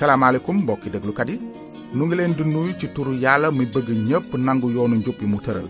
[0.00, 1.36] Assalamualaikum mbokki kat yi
[1.96, 5.26] nu ngi leen di nuyu ci turu yàlla mi bëgg ñépp nangu yoonu njub bi
[5.32, 5.68] mu tëral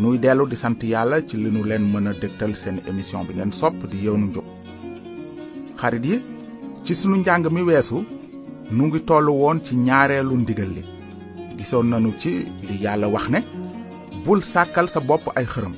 [0.00, 3.32] nuy dellu di sant yàlla ci li nu leen mën a dégtal seen émission bi
[3.34, 4.44] ngeen sopp di yoonu njub
[5.80, 6.16] xarit yi
[6.84, 7.98] ci sunu njàng mi weesu
[8.76, 10.82] nu ngi toll woon ci ñaareelu ndigal li
[11.58, 12.30] gisoon nanu ci
[12.68, 13.40] li yàlla wax ne
[14.24, 15.74] bul sàkkal sa bopp ay xërëm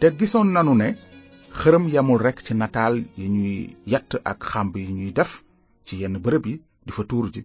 [0.00, 0.88] te gisoon nanu ne
[1.60, 3.56] xërëm yamul rek ci nataal yi ñuy
[3.92, 5.32] yatt ak xàmb yi ñuy def
[5.90, 6.54] ci yenn bërëb yi
[6.86, 7.42] di fa tuur ji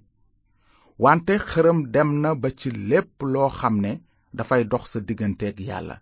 [1.03, 3.91] wante xërëm dem na ba ci lépp loo xam ne
[4.37, 5.95] dafay dox sa digganteeg yàlla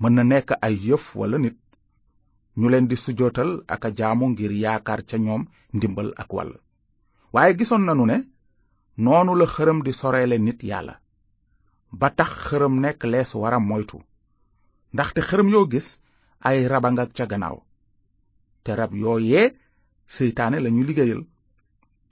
[0.00, 1.58] mën na nekk ay yëf walla nit
[2.58, 5.42] ñu leen di sujootal ak a jaamu ngir yaakaar ca ñoom
[5.76, 6.52] ndimbal ak wàll
[7.34, 8.16] waaye gisoon nanu ne
[9.02, 10.94] noonu la xërëm di soreele nit yàlla
[12.00, 13.98] ba tax xërëm nekk lees wara moytu
[14.94, 15.88] ndaxte xërëm yoo gis
[16.48, 17.58] ay raba nga ca gannaaw
[18.62, 19.54] te rab yoo yooyee
[20.16, 21.22] seytaane lañu liggéeyal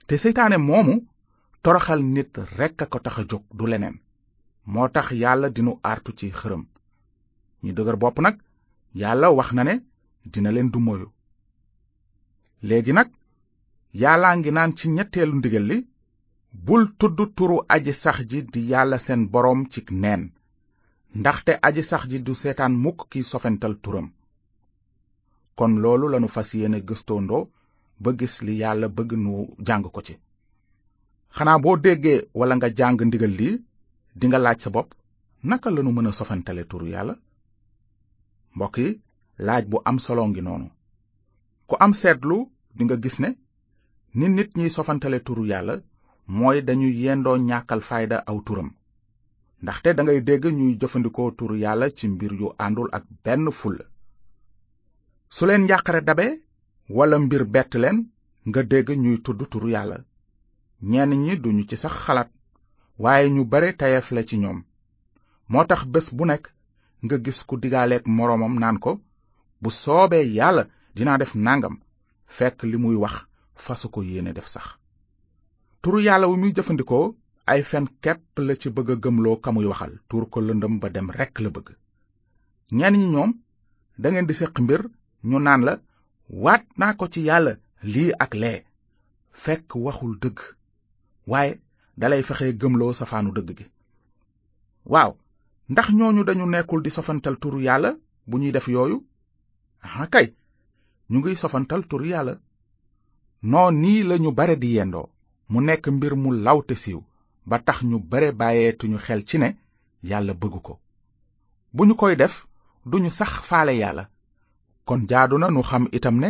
[0.07, 0.93] te seytaane moomu
[1.63, 3.95] toroxal nit rekk ko tax a jóg du leneen
[4.73, 6.63] moo tax yàlla dinu artu ci xërëm
[7.63, 8.35] ñi dëgër bopp nag
[9.01, 9.75] yàlla wax na ne
[10.33, 11.07] dina leen du moyu
[12.67, 13.09] léegi nag
[14.01, 15.77] yàllaa ngi naan ci ñetteelu ndigal li
[16.65, 20.23] bul tudd turu aji sax ji di yàlla seen boroom ci neen
[21.19, 24.07] ndaxte aji sax ji du seetaan mukk ki sofental turam
[25.57, 27.41] kon loolu lanu fas yéene gëstoondoo
[28.03, 29.31] ba gis li yàlla bëgg nu
[29.67, 30.13] jàng ko ci
[31.35, 33.55] xanaa boo déggee walla nga jàng ndigal lii
[34.19, 34.89] dinga laaj sa bopp
[35.49, 37.15] naka lanu mën a sofantale turu yàlla
[38.55, 38.89] mbokk yi
[39.47, 40.67] laaj bu am solo ngi noonu
[41.69, 42.37] ku am seetlu
[42.77, 43.29] dinga gis ne
[44.17, 45.73] ni nit ñiy sofantale turu yàlla
[46.37, 48.69] mooy dañu yendoo ñàkkal fayda aw turam
[49.63, 53.85] ndaxte dangay dégg ñuy jëfandikoo turu yàlla ci mbir yu àndul ak benn fulla
[55.35, 56.27] su leen njàqare dabe
[56.89, 57.97] walla mbir bett leen
[58.47, 59.97] nga dégg ñuy tudd tur yàlla
[60.83, 62.29] ñenn ñi duñu ci sax xalaat
[62.99, 64.63] waaye ñu bare tayef la ci ñoom
[65.49, 66.45] moo tax bés bu nekk
[67.03, 68.99] nga gis ku digaaleeg moroomam naan ko
[69.61, 70.63] bu soobee yàlla
[70.95, 71.75] dinaa def nangam
[72.27, 73.15] fekk li muy wax
[73.55, 74.67] fasu ko yéene def sax
[75.81, 79.99] turu yàlla wu muy jëfandikoo ay fen kepp la ci bëgg a gëmloo ka waxal
[80.09, 81.67] tuur ko lëndëm ba dem rekk la bëgg
[82.71, 83.31] ñenn ñi ñoom
[84.01, 84.81] dangeen di séq mbir
[85.23, 85.79] ñu naan la
[86.29, 87.53] waat naa ko ci yàlla
[87.93, 88.63] lii ak lee
[89.43, 90.39] fekk waxul dëgg
[91.27, 91.59] waaye
[91.99, 93.65] dalay fexe gëmloo safaanu dëgg gi
[94.93, 95.11] waaw
[95.71, 97.89] ndax ñooñu dañu nekkul di sofantal turu yàlla
[98.29, 98.97] bu ñuy def yooyu
[99.85, 100.27] aha kay
[101.11, 102.33] ñu ngiy sofantal tur yàlla
[103.51, 105.07] noo nii lañu bare di yendoo
[105.51, 107.01] mu nekk mbir mu lawte siiw
[107.49, 109.49] ba tax ñu bare bàyyeetuñu xel ci ne
[110.09, 110.73] yàlla bëgg ko
[111.75, 112.35] bu ñu koy def
[112.91, 114.05] duñu sax faale yàlla
[114.85, 116.29] kon jaadu na nu xam itam ne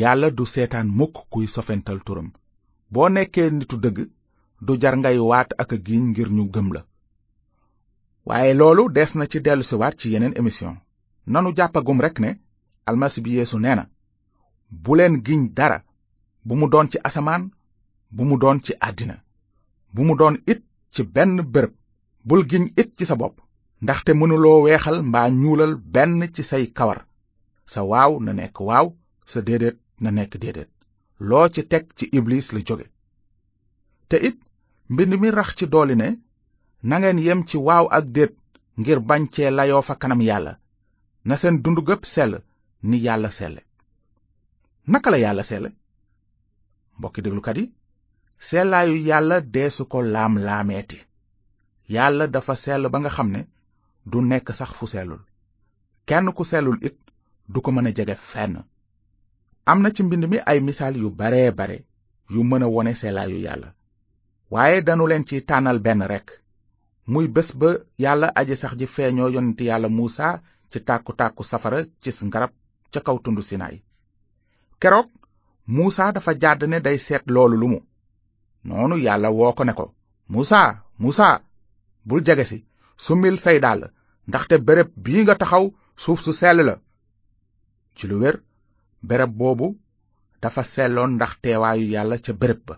[0.00, 2.28] yàlla du seetaan mukk kuy sofental turam
[2.92, 3.98] boo nekkee nitu dëgg
[4.66, 6.80] du jar ngay waat ak a giiñ ngir ñu gëm la
[8.28, 10.72] waaye loolu des na ci dellusiwaat ci yeneen émission
[11.32, 12.30] nanu jàppagum rek ne
[12.88, 13.86] almasi bi yéesu nee na
[14.84, 15.78] buleen leen dara
[16.46, 17.42] bu mu doon ci asamaan
[18.14, 19.16] bu mu doon ci àddina
[19.94, 20.60] bu mu doon it
[20.92, 21.72] ci benn bërëb
[22.28, 23.36] bul giñ it ci sa bopp
[23.82, 26.98] ndaxte mënuloo weexal mbaa ñuulal benn ci say kawar
[27.70, 28.86] sa waaw na nekk waaw
[29.32, 30.70] sa déedéet na nekk déedéet
[31.28, 32.86] loo ci teg ci iblis la jóge
[34.08, 34.38] te it
[34.92, 36.08] mbind mi rax ci dooli ne
[36.88, 38.34] nangeen yem ci waaw ak déet
[38.80, 40.52] ngir bañ cee layoo fa kanam yàlla
[41.28, 42.32] na seen dund gépp sell
[42.88, 43.60] ni yàlla selle
[44.92, 45.70] naka la yàlla selle
[46.98, 47.64] mbokki déglukat yi
[48.48, 50.98] sellaayu yàlla deesu ko laam laameeti
[51.94, 53.40] yàlla dafa sell ba nga xam ne
[54.10, 55.20] du nekk sax fu sellul
[56.08, 56.96] kenn ku sellul it
[57.48, 58.56] du ko mën a jege fenn
[59.70, 61.78] am na ci mbind mi ay misaal yu baree bare
[62.32, 63.74] yu mën a wone selaayu yàlla
[64.52, 66.28] waaye danu leen ci tànnal benn rek
[67.12, 67.68] muy bés ba
[67.98, 70.26] yàlla aji sax ji feeñoo yonent yàlla muusa
[70.72, 72.50] ci tàkku-tàkku safara ci ngarab
[72.92, 73.76] ca kaw tund sinaay
[74.82, 75.08] keroog
[75.76, 77.80] muusa dafa jàdd ne day seet loolu lu mu
[78.64, 79.86] noonu yàlla woo ko ne ko
[82.08, 82.58] bul jege si
[83.04, 83.82] sumil say dàll
[84.28, 85.64] ndaxte béréb bii nga taxaw
[86.02, 86.74] suuf su sell la
[87.96, 88.40] ci lu wér
[89.08, 89.68] bereb boobu
[90.42, 92.74] dafa selloon ndax teewaayu yàlla ca béréb ba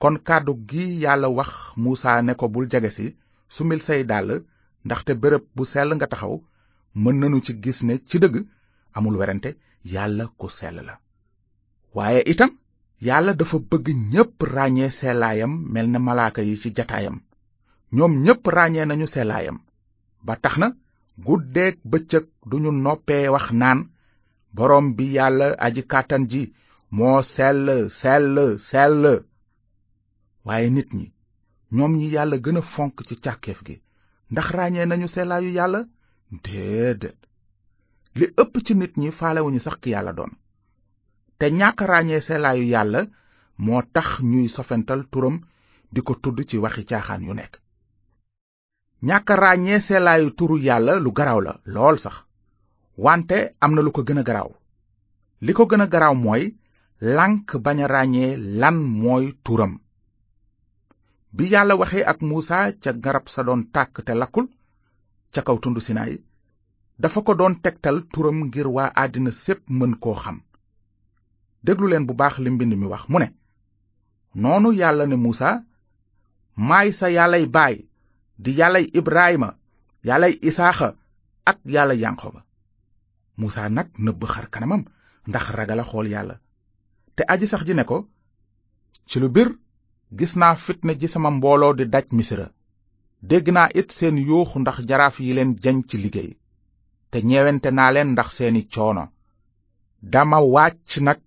[0.00, 1.50] kon kàddu gi yàlla wax
[1.82, 3.06] muusa ne ko bul jege si
[3.54, 4.28] sumil say dàll
[4.86, 6.34] ndaxte béréb bu sell nga taxaw
[7.02, 8.34] mën nanu ci gis ne ci dëgg
[8.96, 9.50] amul werante
[9.94, 10.94] yàlla ku sell la
[11.96, 12.50] waaye itam
[13.06, 17.16] yàlla dafa bëgg ñépp ràññee sellaayam mel na malaaka yi ci jataayam
[17.96, 19.58] ñoom ñépp ràññee nañu sellaayam
[20.26, 20.68] ba tax na
[21.26, 23.80] guddeeg bëccëg duñu noppee wax naan
[24.58, 26.42] borom bi yàlla aji kàttan ji
[26.96, 27.66] moo sell
[28.00, 28.36] sell
[28.70, 29.04] sell
[30.46, 31.06] waaye nit ñi
[31.76, 33.76] ñoom ñi yàlla gën a fonk ci càkkeef gi
[34.32, 35.80] ndax ràññee nañu sellaayu yàlla
[36.44, 37.18] déedéet
[38.18, 40.32] li ëpp ci nit ñi faalewuñu sax ki yàlla doon
[41.38, 43.00] te ñàkk ràññee sellaayu yàlla
[43.64, 45.36] moo tax ñuy sofental turam
[45.92, 47.54] di ko tudd ci waxi caaxaan yu nekk
[49.08, 52.16] ñàkk ràññee sellaayu turu yàlla lu garaw la lool sax
[52.98, 54.50] wante am na lu ko gën a garaaw
[55.46, 56.42] li ko gën a garaaw mooy
[57.16, 58.30] lànk bañ a ràññee
[58.60, 59.72] lan mooy turam
[61.36, 64.46] bi yàlla waxee ak muusa ca garab sa doon tàkk te lakkul
[65.34, 66.12] ca kaw tund sinaay
[67.02, 70.38] dafa ko doon tegtal turam ngir waa àddina sépp mën koo xam
[71.64, 73.28] déglu leen bu baax li mbind mi wax mu ne
[74.42, 75.50] noonu yàlla ne muusa
[76.68, 77.76] maay sa yàllay baay
[78.44, 79.50] di yàllay ibrahima
[80.08, 80.88] yàllay isaaxa
[81.50, 82.40] ak yàlla yanqoba
[83.42, 84.82] musaa nag nëbb xar kanamam
[85.28, 86.36] ndax ragala xool yàlla
[87.16, 87.98] te aji sax ji ne ko
[89.08, 89.48] ci lu bir
[90.18, 92.46] gis naa fitna ji sama mbooloo di daj misira
[93.30, 96.30] dégg naa it seen yuuxu ndax jaraaf yi leen jañ ci liggéey
[97.10, 99.04] te ñeewente naa leen ndax seeni coono
[100.12, 101.18] dama wàcc nag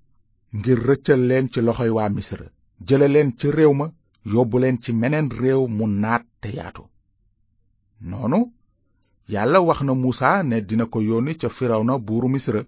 [0.57, 2.47] ngir rëccal leen ci loxoy waa misra
[2.87, 3.85] jële leen ci réew ma
[4.33, 6.83] yóbbuleen ci meneen réew mu naat te yaatu
[8.09, 8.39] noonu
[9.31, 12.63] yàlla wax na muusa ne dina ko yónni ca firawna buuru misra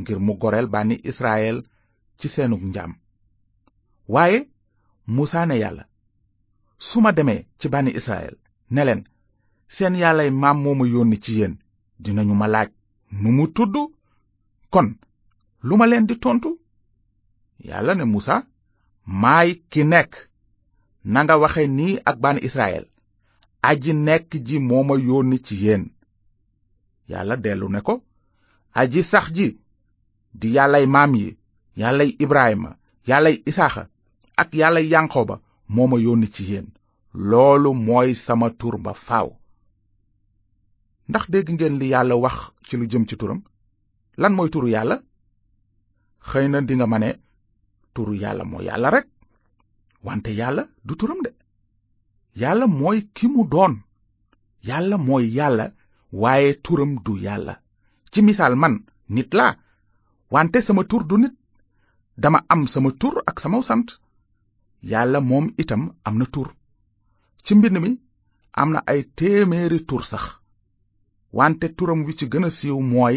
[0.00, 1.64] ngir mu goreel bànni israel
[2.18, 2.94] ci seenug njaam
[4.08, 4.46] waaye
[5.06, 5.84] muusa ne yàlla
[6.78, 8.36] su ma demee ci bànni israel
[8.70, 9.04] ne leen
[9.68, 11.58] seen yàllay maam moo ma yónni ci yéen
[12.02, 12.68] dinañu ma laaj
[13.22, 13.74] nu mu tudd
[14.70, 14.96] kon
[15.62, 16.60] lu ma leen di tontu
[17.58, 18.44] yàlla ne muusa
[19.06, 20.30] maay ki nekk
[21.04, 22.86] nanga waxe nii ak bànni israel
[23.62, 25.93] aji nekk ji moo ma yónni ci yéen
[27.08, 28.00] yàlla dellu ne ko
[28.74, 29.58] aji sax ji
[30.32, 31.36] di yàllay maam yi
[31.76, 32.70] yàllay ibrahima
[33.06, 33.88] yàllay isaaxa
[34.36, 36.66] ak yàllay yanqoba moo ma yónni ci yéen
[37.12, 39.28] loolu mooy sama tur ba faaw
[41.08, 42.36] ndax dégg ngeen li yàlla wax
[42.66, 43.40] ci lu jëm ci turam
[44.20, 44.96] lan mooy turu yàlla
[46.28, 47.10] xëy na dinga ma ne
[47.94, 49.06] turu yàlla moo yàlla rek
[50.04, 51.30] wante yàlla du turam de
[52.40, 53.74] yàlla mooy ki mu doon
[54.66, 55.70] yàlla mooy yàlla
[56.20, 57.54] waaye turam du yàlla
[58.12, 58.76] ci misaal man
[59.14, 59.54] nit laa
[60.34, 61.34] wante sama tur du nit
[62.22, 63.88] dama am sama tur ak sama sant
[64.82, 66.48] yàlla moom itam am na tur
[67.44, 67.90] ci mbind mi
[68.52, 70.24] am na ay téeméeri tur sax
[71.38, 73.16] wante turam wi ci gën a siiw mooy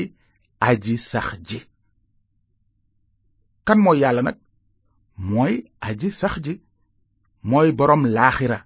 [0.67, 1.59] aji sax ji
[3.67, 4.37] kan mooy yàlla nag
[5.29, 5.53] mooy
[5.87, 6.53] aji sax ji
[7.49, 8.59] mooy boroom laaxira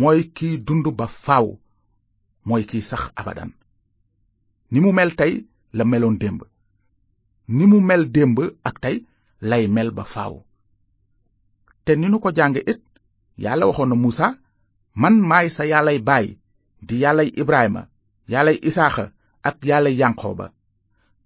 [0.00, 1.46] mooy kiy dund ba faw
[2.48, 3.50] mooy kiy sax abadan
[4.72, 5.32] ni mu mel tey
[5.76, 6.40] la meloon démb
[7.56, 8.36] ni mu mel démb
[8.68, 8.96] ak tey
[9.50, 10.34] lay mel ba faaw
[11.84, 12.80] te ni nu ko jànge it
[13.42, 14.28] yàlla waxoon na Musa
[15.00, 16.26] man maay sa yàllay baay
[16.86, 17.82] di yàllay Ibrahima
[18.32, 19.04] yàllay Isaaxa
[19.48, 20.46] ak yàllay Yanqooba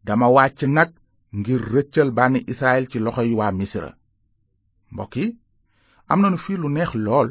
[0.06, 0.90] dama wàcc nag
[1.38, 3.90] ngir rëccal bànni Israyil ci loxo loxoy waa Misra
[4.92, 5.26] mbokk yi
[6.10, 7.30] am nañu fii lu neex lool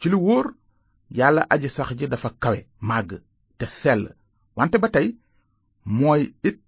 [0.00, 0.46] ci lu wóor
[1.18, 3.10] yàlla aji sax ji dafa kawe màgg
[3.58, 4.04] te sell
[4.56, 5.08] wante ba tey
[5.98, 6.58] mooy it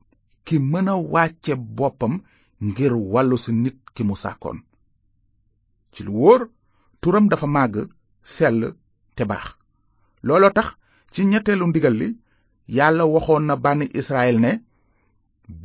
[0.46, 2.14] ki mën a wàcce boppam
[2.68, 4.58] ngir wàllu si nit ki mu sàkkoon
[5.92, 6.40] ci lu wóor
[7.00, 7.76] turam dafa màgg
[8.36, 8.58] sell
[9.16, 9.46] te baax
[10.26, 10.68] looloo tax
[11.12, 12.08] ci ñetteelu ndigal li
[12.76, 14.52] yàlla waxoon na bànni Israël ne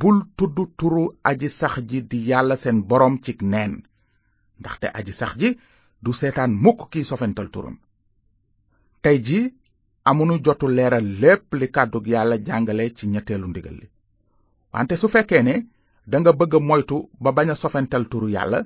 [0.00, 3.72] bul tudd turu aji sax ji di yàlla seen boroom ci neen
[4.60, 5.48] ndaxte aji sax ji
[6.04, 7.76] du seetaan mukk kiy sofental turam
[9.02, 9.54] tey ji
[10.04, 13.86] amunu jotu leeral lépp li kàddu yàlla jàngale ci ñetteelu ndigal li
[14.72, 15.54] wante su fekkee ne
[16.10, 18.58] danga bëgg a moytu ba bañ a sofental turu yàlla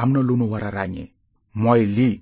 [0.00, 1.08] am na lu nu war a ràññee
[1.62, 2.14] mooy lii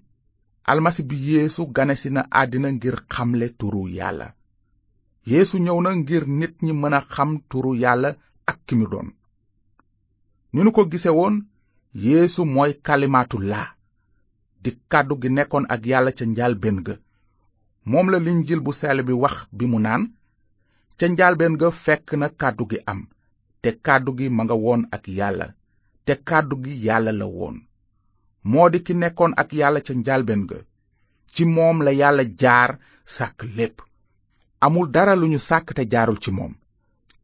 [0.70, 4.26] almasi bi yéesu ganesi na àddina ngir xamle turu yàlla
[5.30, 8.11] yéesu ñëw na ngir nit ñi mën a xam turu yàlla
[8.50, 9.09] ak ki ñu doon
[10.52, 11.35] ni nu ko gise woon
[12.06, 13.68] yéesu mooy kalimaatu laa
[14.62, 16.94] di kàddu gi nekkoon ak yàlla ca njaal benn ga
[17.84, 20.02] moom la linjil bu sell bi wax bi mu naan
[20.99, 23.00] ca njaalbeen ga fekk na kàddu gi am
[23.62, 25.46] te kàddu gi ma nga woon ak yàlla
[26.06, 27.56] te kàddu gi yàlla la woon
[28.50, 30.58] moo di ki nekkoon ak yàlla ca njaalbeen ga
[31.34, 32.70] ci moom la yàlla jaar
[33.14, 33.76] sàkk lépp
[34.64, 36.52] amul dara lu ñu sàkk te jaarul ci moom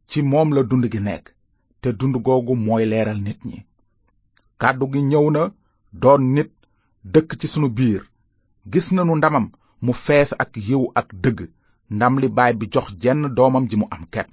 [0.09, 1.25] ci moom la dund gi nekk
[1.81, 3.57] te dund googu mooy leeral nit ñi
[4.61, 5.43] kàddu gi ñëw na
[6.01, 6.51] doon nit
[7.13, 8.01] dëkk ci sunu biir
[8.71, 9.47] gis nanu ndamam
[9.85, 11.39] mu fees ak yiw ak dëgg
[11.95, 14.29] ndam li baay bi jox jenn doomam ji mu am kepp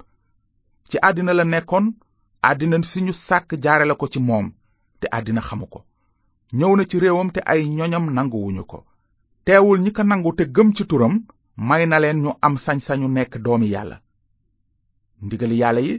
[0.89, 1.85] ci àddina la nekkoon
[2.49, 4.47] àddina si ñu sàkk jaarale ko ci moom
[4.99, 5.79] te àddina xamu ko
[6.57, 8.79] ñëw na ci réewam te ay ñoñam nanguwuñu ko
[9.45, 11.13] teewul ñi ko nangu te gëm ci turam
[11.67, 13.97] may na leen ñu am sañ-sañu nekk doomi yàlla
[15.25, 15.93] ndigali yàlla yi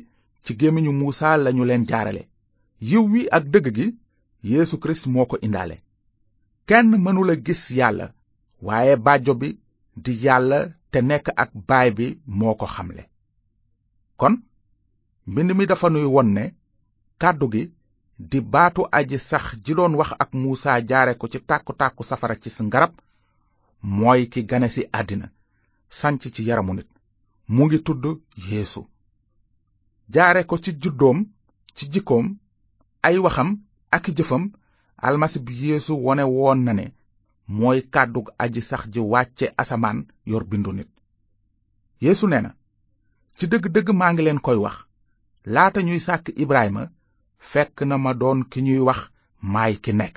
[0.45, 2.23] ci gémmiñu muusa lañu leen jaarale
[2.89, 3.87] yiw wi ak dëgg gi
[4.49, 5.77] yéesu kirist moo ko indaale
[6.69, 8.07] kenn mënula gis yàlla
[8.63, 9.49] waaye bàjjo bi
[10.03, 10.59] di yàlla
[10.91, 12.07] te nekk ak baay bi
[12.39, 13.03] moo ko xamle
[14.21, 14.35] kon
[15.33, 16.45] mbind mi dafa nuy won ne
[17.21, 17.65] kàddu gi
[18.31, 22.51] di baatu aji sax ji doon wax ak muusa jaare ko ci tàkku-tàkku safara ci
[22.69, 22.93] ngarab
[23.99, 25.27] mooy ki gane si àddina
[25.99, 26.89] sanc ci yaramu nit
[27.55, 28.05] mu ngi tudd
[28.49, 28.81] yeesu
[30.15, 31.19] jaare ko ci juddoom
[31.77, 32.27] ci jikkoom
[33.07, 33.49] ay waxam
[33.95, 34.45] ak jëfam
[35.07, 36.87] almasi bi yeesu wone woon na ne
[37.49, 39.99] mooy kàddug aji sax ji wàcce asamaan
[40.31, 40.89] yor bindu nit
[42.05, 42.51] yeesu nee na
[43.37, 44.77] ci dëgg-dëgg maa ngi leen koy wax
[45.55, 46.83] laata ñuy sàkk ibrahima
[47.51, 49.01] fekk na ma doon ki ñuy wax
[49.55, 50.17] may ki nekk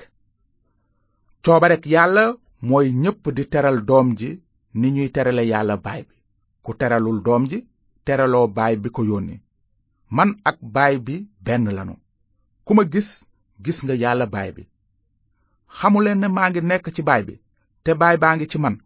[1.44, 2.24] coobarek yàlla
[2.68, 4.30] mooy ñépp di teral doom ji
[4.80, 6.16] ni ñuy terale yàlla baay bi
[6.64, 7.58] ku teralul doom ji
[8.06, 9.36] teraloo baay bi ko yónni
[10.16, 11.94] man ak baay bi benn lanu
[12.66, 13.10] ku ma gis
[13.64, 14.62] gis nga yàlla baay bi
[15.78, 17.34] xamuleen ne maa ngi nekk ci baay bi
[17.84, 18.76] te baay baa ngi ci man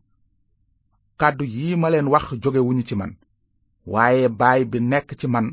[1.20, 3.12] kàddu yi ma leen wax jógewuñu ci man
[3.92, 5.46] waaye baay bi nekk ci man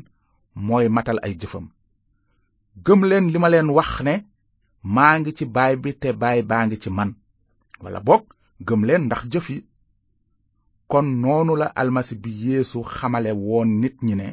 [0.66, 1.66] mooy matal ay jëfam
[2.84, 4.14] gëm leen li ma leen wax ne
[4.94, 7.10] maa ngi ci baay bi te baay baa ngi ci man
[7.82, 8.24] wala bokk
[8.66, 9.58] gëm leen ndax jëf yi
[10.90, 14.26] kon noonu la almasi bi yéesu xamale woon nit ñi ne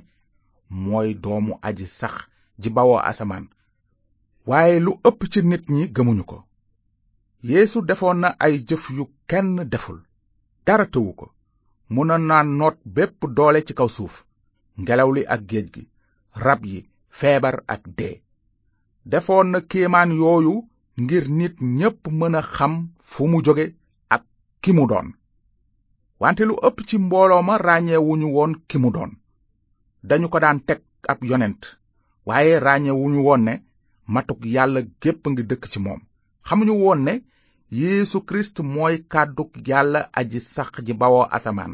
[0.83, 2.15] mooy doomu aji sax
[2.61, 3.45] ji bawoo asamaan
[4.49, 6.37] waaye lu ëpp ci nit ñi gëmuñu ko
[7.43, 9.99] yeesu defoon na ay jëf yu kenn deful
[10.65, 11.31] dara tëwu ko
[11.89, 14.15] mënoon na noot bépp doole ci kaw suuf
[14.79, 15.87] ngelaw li ak géej gi
[16.43, 16.83] rab yi
[17.19, 18.19] feebar ak dee
[19.05, 20.67] defoon na kéemaan yooyu
[21.03, 22.73] ngir nit ñépp mën a xam
[23.11, 23.65] fu mu jóge
[24.15, 24.23] ak
[24.61, 25.07] ki mu doon
[26.19, 29.11] wante lu ëpp ci mbooloo ma ràññeewuñu woon ki mu doon
[30.03, 30.81] dañu ko daan teg
[31.11, 31.61] ab yonent
[32.27, 33.53] waaye ràññeewuñu woon ne
[34.13, 36.01] matuk yàlla gépp ngi dëkk ci moom
[36.47, 37.13] xamuñu woon ne
[37.77, 41.73] yéesu kirist mooy kàddug yàlla aji sax ji bawoo asamaan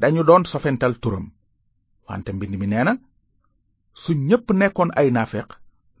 [0.00, 1.26] dañu doon sofental turam
[2.08, 2.92] wante mbind mi nee na
[4.02, 5.48] su ñépp nekkoon ay naafeq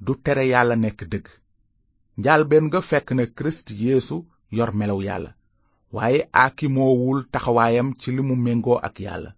[0.04, 1.26] du tere yàlla nekk dëgg
[2.20, 4.16] njaalbeen nga fekk na kirist yéesu
[4.56, 5.30] yor melaw yàlla
[5.96, 9.30] waaye aakimoowul taxawaayam ci li mu méngoo ak yàlla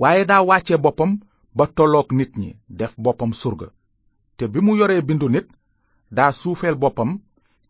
[0.00, 1.12] waaye daa wàcce boppam
[1.56, 3.68] ba tolloog nit ñi def boppam surga
[4.36, 5.46] te bi mu yoree bindu nit
[6.16, 7.10] daa suufeel boppam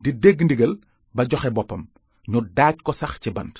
[0.02, 0.72] di dégg ndigal
[1.14, 1.82] ba joxe boppam
[2.30, 3.54] ñu daaj ko sax ci bant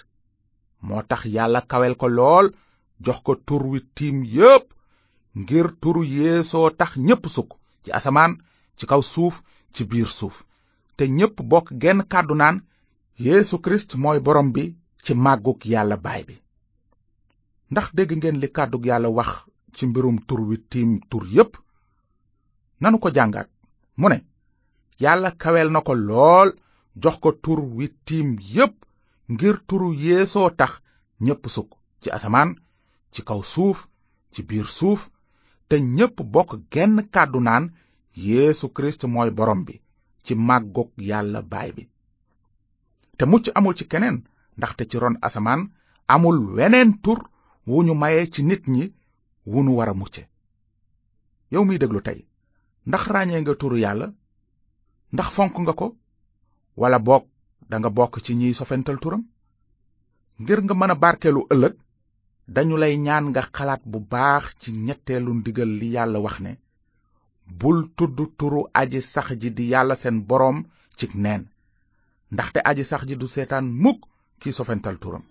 [0.87, 2.47] moo tax yàlla kawel ko lool
[3.05, 4.67] jox ko tur wi tiim yépp
[5.41, 7.51] ngir turu yeesoo tax ñépp sukk
[7.83, 8.33] ci asamaan
[8.77, 9.35] ci kaw suuf
[9.75, 10.37] ci biir suuf
[10.97, 12.59] te ñépp bokk genn kàddu naan
[13.25, 14.65] Yeesu Kirist mooy borom bi
[15.05, 16.35] ci màggug yàlla baay bi
[17.73, 19.31] ndax dégg ngeen li kàddug yàlla wax
[19.77, 21.53] ci mbirum tur wi tiim tur yépp
[22.81, 23.49] nanu ko jàngaat
[24.01, 24.19] mu ne
[25.01, 26.49] yàlla kawel na ko lool
[27.03, 28.75] jox ko tur wi tiim yépp
[29.33, 30.73] ngir turu yéesoo tax
[31.25, 31.71] ñépp sukk
[32.03, 32.51] ci asamaan
[33.13, 33.79] ci kaw suuf
[34.33, 35.01] ci biir suuf
[35.69, 37.65] te ñépp bokk genn kàddu naan
[38.27, 39.81] yeesu kirist mooy borom bi
[40.25, 41.89] ci màggoog yàlla baay bi
[43.17, 44.19] te mucc amul ci keneen
[44.57, 45.61] ndaxte ci ron asamaan
[46.15, 47.19] amul weneen tur
[47.67, 48.85] wu ñu maye ci nit ñi
[49.51, 50.23] wu nu war a mucce
[51.53, 52.21] yow miy déglu tey
[52.89, 54.07] ndax ràññee nga turu yàlla
[55.13, 55.87] ndax fonk nga ko
[56.81, 57.25] wala boog
[57.71, 59.23] danga bokk ci ñiy sofental turam
[60.41, 61.75] ngir nga mën a barkeelu ëllëg
[62.55, 66.53] dañu lay ñaan nga xalaat bu baax ci ñetteelu ndigal li yàlla wax ne
[67.59, 70.59] bul tudd turu aji sax ji di yàlla seen boroom
[70.99, 71.43] ci neen
[72.35, 74.01] ndaxte aji sax ji du seetaan mukk
[74.41, 75.25] ki sofental turam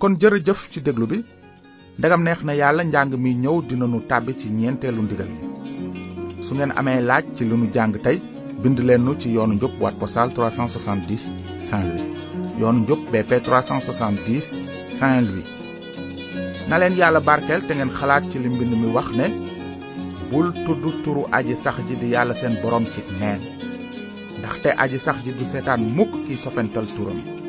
[0.00, 1.18] kon jërëjëf ci déglu bi
[1.98, 5.44] ndegam neex na yàlla njàng mi ñëw dina nu tàbbi ci ñeenteelu ndigal yi
[6.46, 8.18] su ngeen amee laaj ci li nu jàng tey
[8.62, 12.16] bind leen nu ci yoonu njub boîte postale 370 saint louis
[12.60, 14.54] yoonu njub bp 370
[14.88, 15.48] saint louis
[16.68, 19.26] na len yalla barkel te ngeen xalaat ci lim bind mi wax ne
[20.30, 23.40] bul tuddu turu aji sax ji di yalla sen borom ci neen
[24.38, 27.45] ndaxte aji sax ji du setan mukk ki sofental turam